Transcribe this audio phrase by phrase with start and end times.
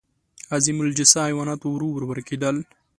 [0.55, 2.57] عظیم الجثه حیوانات ورو ورو ورکېدل.